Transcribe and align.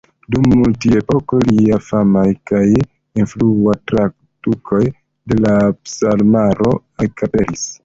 Dum 0.35 0.53
tiu 0.85 0.95
epoko 1.01 1.41
lia 1.49 1.77
famaj 1.89 2.23
kaj 2.53 2.63
influaj 3.23 3.77
tradukoj 3.93 4.83
de 5.35 5.39
la 5.45 5.55
Psalmaro 5.77 6.75
ekaperis. 7.11 7.71